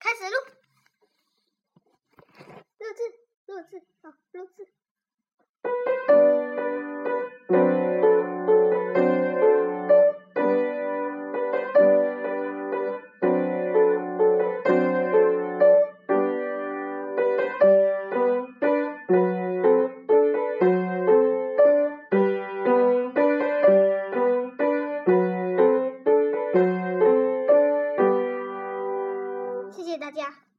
[0.00, 0.36] 开始录，
[2.78, 3.02] 录制，
[3.44, 4.66] 录制，好，录制。
[29.90, 30.49] 谢谢大家。